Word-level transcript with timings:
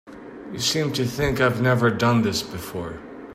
You 0.51 0.57
seem 0.57 0.93
to 0.93 1.05
think 1.05 1.39
I've 1.39 1.61
never 1.61 1.91
done 1.91 2.23
this 2.23 2.41
before. 2.41 2.99